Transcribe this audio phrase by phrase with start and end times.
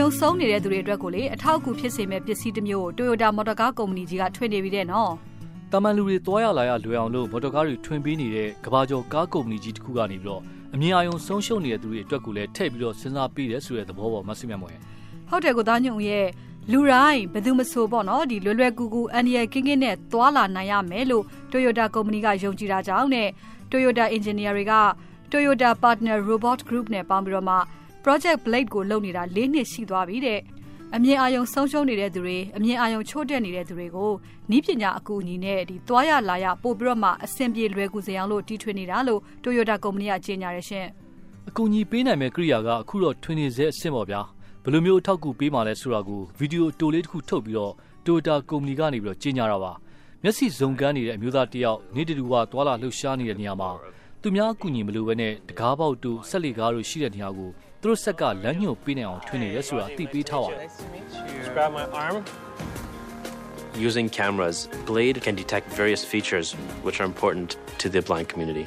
[0.00, 5.12] ယုံဆုံးနေတဲ့သူတွေအတွက်ကိုလေအထောက်အကူဖြစ်စေမဲ့ပစ္စည်းတစ်မျိုးကို Toyota Motor Car ကုမ္ပဏီကြီးကထွင်နေပြီတဲ့နော်
[5.72, 10.42] တာမန်လူတွေတွားရလာရလွယ်အောင်လို့မော်တော်ကားတွေထွင်ပေးနေတဲ့ကဘာကျော်ကားကုမ္ပဏီကြီးတစ်ခုကနေပြီးတော့
[10.74, 14.76] အမြင်အာရုံဆုံးရှုံးနေတဲ့သူတွေအတွက်ကိုလည်းထည့်ပြီးတော့စဉ်းစားပေးတယ်ဆိုတဲ့သဘောပေါ်မဆင်မြတ်မွယ်
[15.28, 16.26] ဟုတ်တယ်ကိုသားညုံရဲ့
[16.72, 23.28] လူတိုင်းဘယ်သူမဆိုပေါ့နော်ဒီလွယ်လွယ်ကူကူအန်ဒီယကင်းကင်းနဲ့သွားလာနိုင်ရမယ်လို့ Toyota ကုမ္ပဏီကယုံကြည်တာကြောင့်နဲ့
[23.70, 24.74] Toyota engineer တွေက
[25.30, 27.56] Toyota Partner Robot Group နဲ့ပေါင်းပြီးတော့မှ
[28.04, 30.40] Project Blade ကိုလုပ်နေတာ၄နှစ်ရှိသွားပြီတဲ့
[30.96, 34.10] အမြင်အာရုံဆုံးရှုံးနေတဲ့သူတွေအမြင်အာရုံချို့တက်နေတဲ့သူတွေကို
[34.56, 40.86] ဤပညာအကူအညီနဲ့ဒီသွားရလာရပို့ပြီးတော့မှအဆင်ပြေလွယ်ကူစေအောင်လို့တီထွင်နေတာလို့ Toyota ကုမ္ပဏီကကြေညာရရှင်
[41.48, 44.20] အကူအညီပေးနိုင်မဲ့ကိရိယာကအခုတော့ထွင်နေစေအဆင့်ပေါ့ဗျာ
[44.62, 47.72] ဘယ်လိုမျိုးအထောက်အကူပေးမှလဲဆိုတာကိုဗီဒီယိုတိုလေးတစ်ခုထုတ်ပြီးတော့
[48.04, 49.72] Toyota ကုမ္ပဏီကနေပြီးတော့ကြေညာတာပါ
[50.22, 53.70] မျက်စိစုံကန်းနေတဲ့အမျိုးသားတယောက်နေတူဝါသွာလာလှုပ်ရှားနေတဲ့နေရာမှာ
[54.22, 57.50] သူများအကူအညီမလိုဘဲနဲ့တကားပေါက်တို့ဆက်လက်ကားတို့ရှိတဲ့နေရာကို
[57.81, 60.69] သူတို့ဆက်ကလမ်းညွှန်ပေးနိုင်အောင်ထွင်နေရဲဆိုတာသိပေးထားပါတယ်
[61.55, 62.17] Grab my arm
[63.89, 64.57] Using cameras,
[64.89, 66.47] Blade can detect various features
[66.85, 68.65] which are important to the blind community.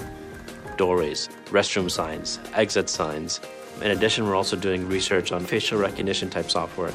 [0.76, 1.20] Doorways,
[1.50, 3.40] restroom signs, exit signs.
[3.82, 6.92] In addition, we're also doing research on facial recognition type software.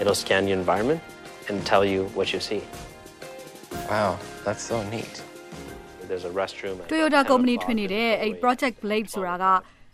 [0.00, 1.00] It'll scan your environment
[1.48, 2.62] and tell you what you see.
[3.90, 5.14] Wow, that's so neat.
[6.06, 6.76] There's a restroom.
[6.92, 9.46] Toyota ကုမ္ပဏီထွင်နေတဲ့အဲ့ Project Blade ဆိုတာက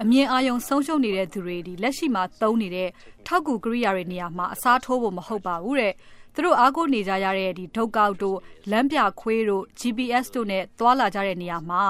[0.04, 2.90] အမြင်အာရုံဆုံးရှုံးနေတဲ့သူတွေဒီလက်ရှိမှာသုံးနေတဲ့
[3.28, 5.94] ထောက်ကူကိရိယာတွေနေရာမှာအစားထိုးဖို့မဟုတ်ပါဘူးတဲ့
[6.34, 8.38] သူတို့အားကိုးနေကြရတဲ့ဒီဒုတ်ကောက်တို့
[8.72, 11.84] လမ်းပြခွေးတို့ GPS တို့နဲ့သွာလာကြတဲ့နေရာမှာ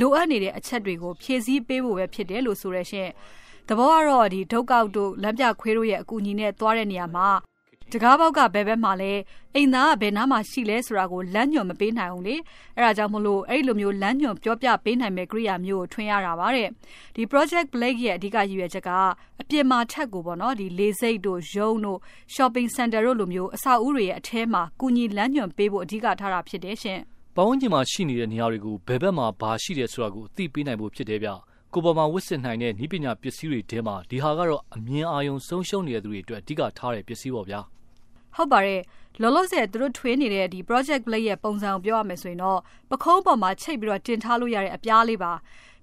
[0.00, 3.08] လိုအပ်နေတဲ့အချက်တွေကိုဖြည့်ဆည်းပေးဖို့ပဲဖြစ်တယ်လို့ဆိုရရှင်။
[3.68, 7.28] သဘောကတော့ဒီဒုတ်ကောက်တို့လမ်းပြခွေးတို့ရဲ့အကူအညီနဲ့သွားတဲ့နေရာမှာ
[7.92, 9.12] တကားပေါက်ကဘယ်ဘက်မှာလဲ
[9.54, 12.36] အိမ်သားကဘယ်နားမှာရှိလဲဆိုတာကိုလမ်းညွှန်မပေးနိုင်ဘူးလေ
[12.76, 16.68] အဲဒါကြောင့်မလို့အဲ့လိုမျိုးလမ်းညွှန်ပြောပြပေးနိုင်မဲ့ကိရိယာမျိုးကိုထွင်ရတာပါတဲ့
[17.16, 18.90] ဒီ project blake ရဲ့အဓိကရည်ရွယ်ချက်က
[19.40, 21.98] အပြင်မှာထက်ကိုပေါ့နော်ဒီလေစိတ်တို့ရုံးတို့
[22.34, 27.00] shopping center တို့လိုမျိုးအဆောက်အဦတွေရဲ့အထဲမှာကုညီလမ်းညွှန်ပေးဖို့အဓိကထားတာဖြစ်တယ်ရှင်
[27.36, 31.30] ပဝန်းကျင်မှာရှိနေတဲ့နေရာတွေကိုဘယ်ဘက်မှာဘာရှိတယ်ဆိုတာကိုအသိပေးနိုင်ဖို့ဖြစ်တယ်ဗျ
[31.72, 37.60] ကိုပေါ်မှာဝစ်စစ်နိုင်တဲ့ဤပညာပစ္စည်းတွေထဲမှာဒီဟာကတော့အမြင်အာရုံဆုံးရှုံးနေတဲ့သူတွေအတွက်အဓိကထားတဲ့ပစ္စည်းပေါ့ဗျာ
[38.36, 38.80] ဟုတ်ပါတယ်
[39.22, 42.60] လောလောဆယ်သူတို့ထွေးနေတဲ့ဒီ project play ရဲ့ပုံစံကိုပြောရမယ်ဆိုရင်တော့
[42.90, 45.32] ပခုံးပေါ်မှာချိတ်ပြီးတော့တင်ထားလို့ရတဲ့အပြားလေးပါ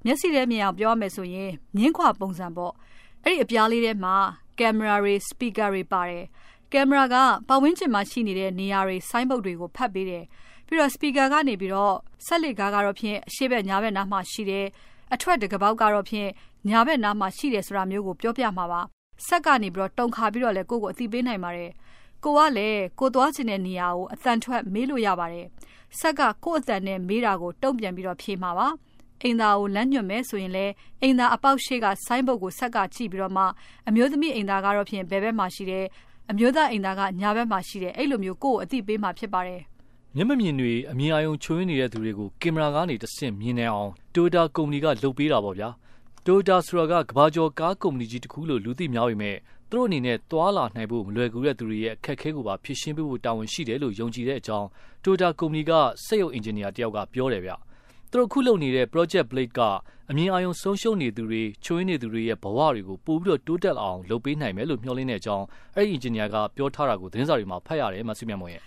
[0.06, 2.74] မျက်စိထဲမြင်အောင်ပြောရမယ်ဆိုရင်မြင်းခွာပုံစံပေါ့
[3.24, 4.16] အဲ့ဒီအပြားလေးထဲမှာ
[4.60, 6.26] ကင်မရာတွေစပီကာတွေပါတယ်
[6.74, 7.16] ကင်မရာက
[7.48, 10.24] ပတ်ဝန်းကျင်မှာရှိနေတဲ့နေရာတွေဆိုင်းဘုတ်တွေကိုဖတ်ပေးတယ်
[10.68, 11.96] ပြီးတော့စပီကာကနေပြီးတော့
[12.26, 14.68] ဆက်လက်ကားကတော့ဖြင့်အရှိဘက်ညာဘက်နားမှာရှိတယ်
[15.14, 16.30] အထွက်တကပေါက်ကတော့ဖြင့်
[16.70, 18.82] ညာဘက်နားမှာရှိတယ်ဆိုတာမျိုးကိုပြောပြမှာပါ
[19.28, 21.72] ဆက်ကနေပြီးတော့တုံခါပြီးတော့လဲကိုယ့်ကိုအသိပေးနိုင်ပါတယ်
[22.24, 25.46] ကိုကလည်းကိုသွားချင်တဲ့နေရာကိုအတန်ထွက်မေးလို့ရပါတယ်။
[26.00, 28.68] ဆက်ကကို့အတန်နဲ့မေးတာကိုတုံ့ပြန်ပြီးတော့ဖြေမှာပါ။
[29.24, 33.44] အိမ်သားကိုလမ်းညွှန်မယ်ဆိုရင်လည်းအိမ်သားအပေါက်ရှိကဆိုင်းဘုတ်ကိုဆက်ကကြည့်ပြီးတော့မှ
[33.88, 35.86] အမျိုးသမီးအိမ်သားကတော့ဖြင့်ဘယ်ဘက်မှာရှိတယ်
[36.32, 39.62] အမျိုးသားအိမ်သားကညာဘက်မှာရှိတယ်အဲ့လိုမျိုးကို့ကိုအသိပေးမှာဖြစ်ပါတယ်
[40.18, 45.70] မျက်မမြင်တွေအမြင်အာရုံချွေးနေတဲ့သူတွေကိုကင်မရာကနေတဆင့်မြင်နေအောင် Toyota ကုမ္ပဏီကလုပ်ပေးတာပေါ့ဗျာ
[46.26, 49.36] Toyota ဆိုတာကကဘာကျော်ကားကုမ္ပဏီကြီးတစ်ခုလို့လူသိများပေမဲ့
[49.70, 54.68] သူတို့အနေနဲ့သွာလာနိုင်ဖို့မလွယ်ကူတဲ့သူတွေရဲ့အခက်အခဲကိုပါဖြေရှင်းပေးဖို့တာဝန်ရှိတယ်လို့ယုံကြည်တဲ့အကြောင်း
[55.04, 55.72] Toyota ကုမ္ပဏီက
[56.06, 57.52] စက်ရုပ်အင်ဂျင်နီယာတယောက်ကပြောတယ်ဗျ။
[58.10, 59.60] သူတို့ခုလုပ်နေတဲ့ Project Blade က
[60.10, 65.46] အမြင်အာရုံဆုံးရှုံးနေသူတွေချွေးနေသူတွေရဲ့ဘဝတွေကိုပို့ပြီးတော့တိုးတက်အောင်လုပ်ပေးနိုင်မယ်လို့မျှော်လင့်တဲ့အကြောင်း
[65.76, 68.64] အဲ့ဒီအင်ဂျင်နီယာကပြောထားတာကိုသတင်းစာတွေမှာဖတ်ရတယ်မဆုမြတ်မွန်ရဲ့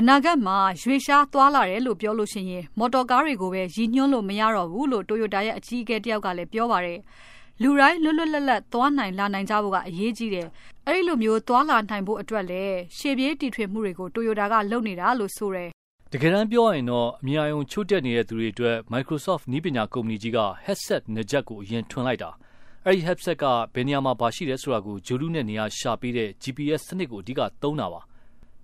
[0.00, 6.98] အနာဂတ်မှာရွေရှားသွားလာတယ်လို့ပြောလို့ရှိရင် မော်တော်ကားတွေကိုပဲရည်ညွှန်းလို့မရတော့ဘူးလို့ Toyota ရဲ့အကြီးအကဲတယောက်ကလည်းပြောပါတယ်။
[7.62, 10.46] လူတိုင်းလွတ်လွတ်လပ်လပ်သွားနိုင်လာနိုင်ကြဖို့ကအရေးကြီးတယ်။
[10.86, 15.68] အဲဒီလိုမျိုးသွားလာနိုင်ဖို့အတွက်လည်းရှေ့ပြေးတီထွင်မှုတွေကိုတိုယိုတာကလုပ်နေတာလို့ဆိုတယ်။
[16.12, 22.30] တကယ်တမ်းပြောရင်တော့အများအုံချို့တက်နေတဲ့သူတွေအတွက် Microsoft နည်းပညာကုမ္ပဏီကြီးက headset နှစ်ချက်ကိုအရင်ထွင်လိုက်တာ။
[22.86, 23.44] အဲဒီ headset က
[23.74, 28.02] ဘယ်နေရာမှာပါရှိတယ်ဆိုတာကိုဂျိုလူနဲ့နေရာရှာပေးတဲ့ GPS စနစ်ကိုအဓိကသုံးတာပါ။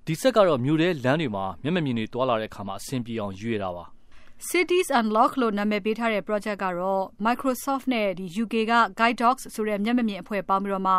[0.06, 3.84] ဒီဆက်ကတော့မြို့ထဲလမ်းတွေမှာမျက်မမြင်တွေတွာလာတဲ့အခါမှာအဆင်ပြေအောင်ရွေးတာပါ။
[4.48, 10.95] Cities Unlock လို့နာမည်ပေးထားတဲ့ project ကတော့ Microsoft နဲ့ဒီ UK က Guide Dogs ဆိုတဲ့မျက်မမြင်အဖွဲ့ပေါင်းပြီးတော့မှ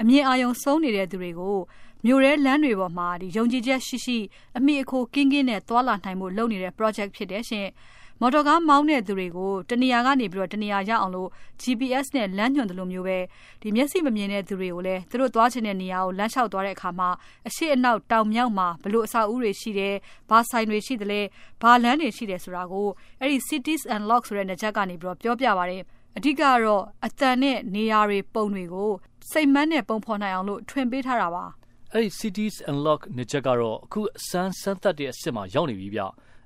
[0.00, 1.58] အမြင်အာရုံဆုံးနေတဲ့သူတွေကို
[2.04, 4.18] မြို့ရဲလမ်းတွေပေါ်မှာဒီယုံကြည်ချက်ရှိရှိ
[4.58, 7.66] အမိအခိုကင်းကင်းနဲ့သွာလာနိုင်မှုလုပ်နေတဲ့ project ဖြစ်တယ်ရှင်။
[8.20, 11.28] မော်တော်ကားမောင်းတဲ့သူတွေကိုတနေရာကနေပြီးတော့တနေရာရောက်အောင်လို့
[11.62, 13.18] GPS နဲ့လမ်းညွှန်တယ်လို့မျိုးပဲ
[13.62, 17.08] ဒီမျက်စိမမြင်တဲ့သူတွေကိုလည်းသူတို့သွားချင်တဲ့နေရာကိုလမ်းလျှောက်သွားတဲ့အခါမှာ
[17.48, 19.94] အရှိအနောက်တောင်မြောက်မှာဘလို့အဆောက်အဦတွေရှိတယ်
[20.30, 21.20] ဘာဆိုင်တွေရှိတယ်လဲ
[21.62, 22.88] ဘာလမ်းတွေရှိတယ်ဆိုတာကို
[23.20, 25.82] အဲ့ဒီ Cities Unlock ဆိုတဲ့နေချက်ကနေပြီးတော့ပြောပြပါတယ်
[26.16, 28.90] အဓိကတော့အတန်နဲ့နေရာတွေပုံတွေကို
[29.30, 31.44] စိတ်မန်းနဲ့ပုံဖော်နိုင်အောင်လို့ထွင်ပေးထားတာပါ
[31.92, 36.00] အဲ့ဒီ Cities Unlock နေချက်ကတော့အခုအစမ်းစမ်းသက်တဲ့အစ်စ်မှာရောက်နေပြီဗျ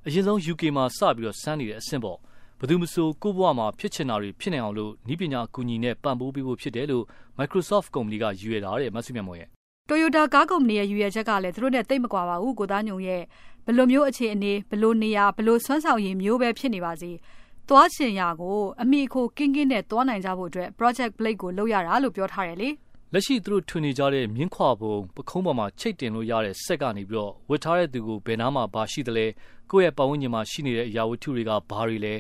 [0.06, 2.19] အရင်ဆုံး UK မှာစပြီးတော့စမ်းနေတဲ့အဆင့်ပေါ့
[2.61, 7.05] ဘသူမဆိုကိုဘဝမှာဖြစ်ချင်တာတွေဖြစ်နိုင်အောင်လို့ဤပညာအကူအညီနဲ့ပံ့ပိုးပေးဖို့ဖြစ်တယ်လို့
[7.38, 9.49] Microsoft ကုမ္ပဏီကရည်ရွယ်တာတဲ့မဆုမြတ်မော်ရဲ့
[9.88, 13.23] Toyota ကားကုမ္ပဏီရဲ့ရည်ရွယ်ချက်ကလည်းသူတို့နဲ့တိတ်မကွာပါဘူးကိုသားညုံရဲ့
[13.67, 17.11] ဘယ်လိုမျိုးအခြေအနေဘယ်လိုနေရာဘယ်လိုဆွမ်းဆောင်ရည်မျိုးပဲဖြစ်နေပါစေ
[17.69, 22.69] သွားချင်ရာကိုအမိခိုကင်းကင်းနဲ့သွားနိုင်ကြဖို့အတွက် Project Blade ကိုလုပ်ရတာလို့ပြောထားတယ်လေ
[23.14, 29.26] လက်ရှိသူတို့ထွင်နေကြတဲ့မြင်းခွာပုံပခုံးပေါ်မှာချိတ်တင်လို့ရတဲ့စက်ကနေပြီးတော့ဝတ်ထားတဲ့သူကိုဘယ်နားမှာဘာရှိသလဲ
[29.70, 32.14] ကိုယ့်ရဲ့ပတ်ဝန်းကျင်မှာရှိနေတဲ့အရာဝတ္ထုတွေကဘာတွေလဲ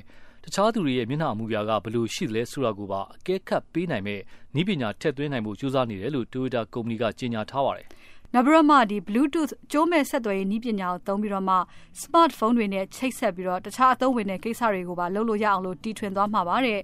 [0.44, 4.20] တခြားသူတွေရဲ့မျက်နှာအမူအရာကဘယ်လိုရှိသလဲဆိုတာကိုပါအကဲခတ်ပေးနိုင်မဲ့
[4.60, 7.86] ဤပညာထက်သွင်းနိုင်ဖို့ကြိုးစားနေတယ်လို့ Toyota ကုမ္ပဏီကကြေညာထားပါတယ်
[8.34, 11.56] နောက်ပြီးတော့မှဒီ Bluetooth ကြိုးမဲ့ဆက်သွယ်ရေးနည်းပညာကိုသုံးပြီးတော့မှ
[12.02, 16.80] smartphone တွေနဲ့ချိတ်ဆက်ပြီးတော့တခြားအသုံးဝင်တဲ့ကိစ္စတွေကိုပါလုပ်လို့ရအောင်လို့တီထွင်သွားမှာပါတဲ့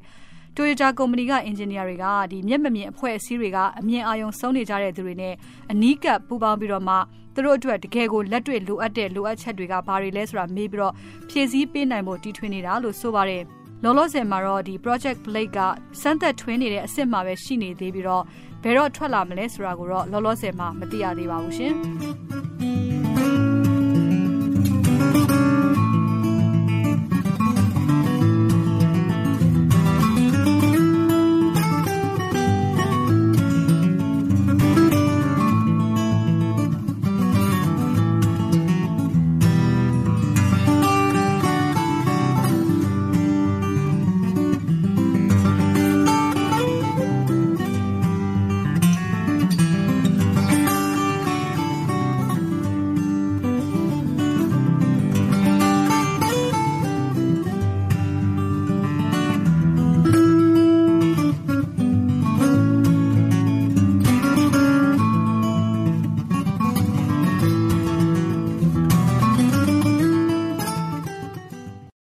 [0.56, 5.34] Toyota ကုမ္ပဏီကအင်ဂျင်နီယာတွေကဒီမျက်မမြင်အဖွဲ့အစည်းတွေကအမြင်အာရုံဆုံးနေကြတဲ့သူတွေနဲ့
[5.72, 6.96] အနီးကပ်ပူးပေါင်းပြီးတော့မှ
[7.34, 10.94] သူတို့အတွက်တကယ်ကိုလက်တွေ့လိုအပ်တဲ့လိုအပ်ချက်တွေကဘာတွေလဲဆိုတာမေးပြီးတော့
[11.28, 13.42] ဖြည့်ဆည်းပေးနိုင်ဖို့တီထွင်နေတာလို့ဆိုပါတယ်
[13.84, 15.58] လောလောဆယ်မှာတော့ဒီ project blade က
[16.00, 18.22] စမ်းသက်ထွင်းနေတဲ့အစ်စ်မှာပဲရှိနေသေးပြီးတော့
[18.62, 21.74] ဘယ်တော့ထွက်လာမလဲဆိုတာကိုတော့လောလောဆယ်မှာမသိရသေးပါဘူးရှင်။